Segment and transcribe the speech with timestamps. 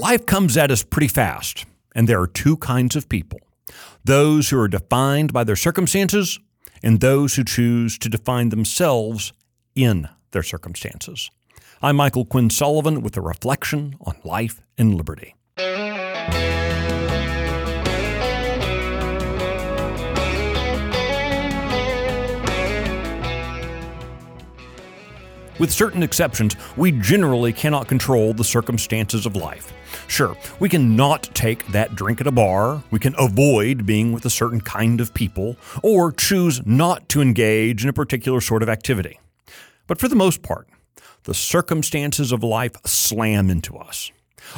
[0.00, 3.40] Life comes at us pretty fast, and there are two kinds of people
[4.04, 6.38] those who are defined by their circumstances,
[6.84, 9.32] and those who choose to define themselves
[9.74, 11.30] in their circumstances.
[11.82, 15.34] I'm Michael Quinn Sullivan with a reflection on life and liberty.
[25.58, 29.72] With certain exceptions, we generally cannot control the circumstances of life.
[30.06, 34.24] Sure, we can not take that drink at a bar, we can avoid being with
[34.24, 38.68] a certain kind of people, or choose not to engage in a particular sort of
[38.68, 39.18] activity.
[39.88, 40.68] But for the most part,
[41.24, 44.12] the circumstances of life slam into us.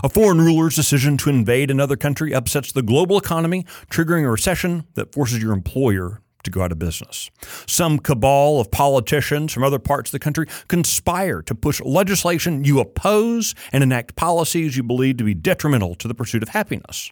[0.05, 4.84] A foreign ruler's decision to invade another country upsets the global economy, triggering a recession
[4.94, 7.30] that forces your employer to go out of business.
[7.66, 12.80] Some cabal of politicians from other parts of the country conspire to push legislation you
[12.80, 17.10] oppose and enact policies you believe to be detrimental to the pursuit of happiness.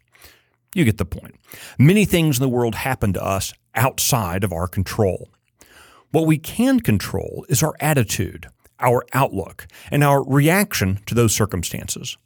[0.74, 1.34] You get the point.
[1.78, 5.28] Many things in the world happen to us outside of our control.
[6.10, 8.46] What we can control is our attitude,
[8.80, 12.16] our outlook, and our reaction to those circumstances.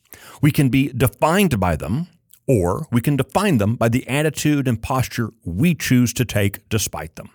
[0.41, 2.09] We can be defined by them,
[2.53, 7.17] or we can define them by the attitude and posture we choose to take despite
[7.17, 7.31] them.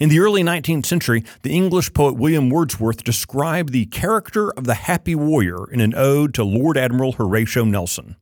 [0.00, 4.74] In the early 19th century, the English poet William Wordsworth described the character of the
[4.74, 8.16] happy warrior in an ode to Lord Admiral Horatio Nelson.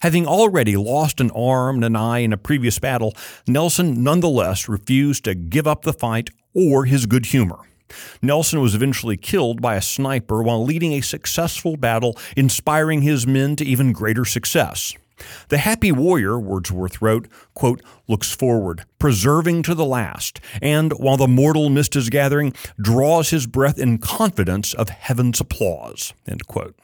[0.00, 3.14] Having already lost an arm and an eye in a previous battle,
[3.46, 7.60] Nelson nonetheless refused to give up the fight or his good humor.
[8.20, 13.56] Nelson was eventually killed by a sniper while leading a successful battle, inspiring his men
[13.56, 14.94] to even greater success.
[15.48, 21.28] The happy warrior, Wordsworth wrote, quote, looks forward, preserving to the last, and while the
[21.28, 26.12] mortal mist is gathering, draws his breath in confidence of heaven's applause.
[26.26, 26.76] End quote.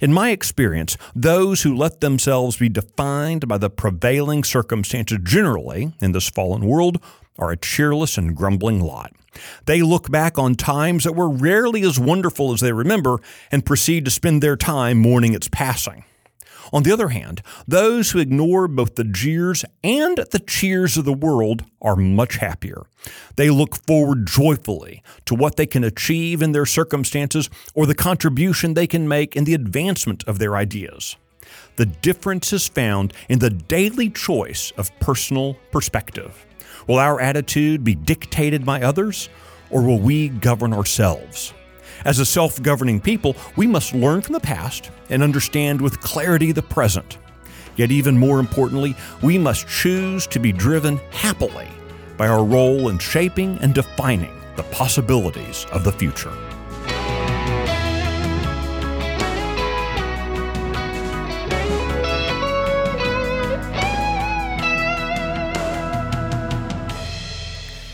[0.00, 6.12] In my experience, those who let themselves be defined by the prevailing circumstances generally in
[6.12, 7.02] this fallen world
[7.38, 9.12] are a cheerless and grumbling lot.
[9.66, 13.20] They look back on times that were rarely as wonderful as they remember
[13.50, 16.04] and proceed to spend their time mourning its passing.
[16.72, 21.12] On the other hand, those who ignore both the jeers and the cheers of the
[21.12, 22.82] world are much happier.
[23.36, 28.74] They look forward joyfully to what they can achieve in their circumstances or the contribution
[28.74, 31.16] they can make in the advancement of their ideas.
[31.76, 36.46] The difference is found in the daily choice of personal perspective.
[36.86, 39.28] Will our attitude be dictated by others,
[39.70, 41.52] or will we govern ourselves?
[42.04, 46.52] As a self governing people, we must learn from the past and understand with clarity
[46.52, 47.18] the present.
[47.76, 51.68] Yet, even more importantly, we must choose to be driven happily
[52.16, 56.32] by our role in shaping and defining the possibilities of the future.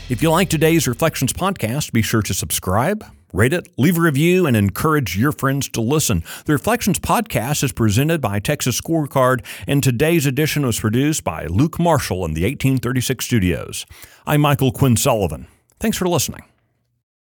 [0.09, 4.45] If you like today's Reflections podcast, be sure to subscribe, rate it, leave a review,
[4.45, 6.23] and encourage your friends to listen.
[6.45, 11.79] The Reflections podcast is presented by Texas Scorecard, and today's edition was produced by Luke
[11.79, 13.85] Marshall in the 1836 studios.
[14.25, 15.47] I'm Michael Quinn Sullivan.
[15.79, 16.43] Thanks for listening.